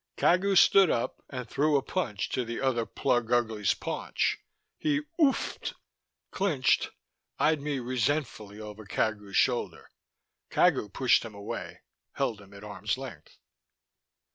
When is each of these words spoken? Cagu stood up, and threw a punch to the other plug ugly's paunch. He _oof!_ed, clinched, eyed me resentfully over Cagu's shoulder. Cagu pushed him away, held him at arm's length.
Cagu 0.17 0.55
stood 0.57 0.89
up, 0.89 1.23
and 1.29 1.47
threw 1.47 1.77
a 1.77 1.83
punch 1.83 2.29
to 2.29 2.43
the 2.43 2.59
other 2.59 2.87
plug 2.87 3.31
ugly's 3.31 3.75
paunch. 3.75 4.39
He 4.79 5.01
_oof!_ed, 5.19 5.75
clinched, 6.31 6.89
eyed 7.37 7.61
me 7.61 7.77
resentfully 7.77 8.59
over 8.59 8.83
Cagu's 8.83 9.37
shoulder. 9.37 9.91
Cagu 10.49 10.89
pushed 10.91 11.23
him 11.23 11.35
away, 11.35 11.81
held 12.13 12.41
him 12.41 12.51
at 12.51 12.63
arm's 12.63 12.97
length. 12.97 13.37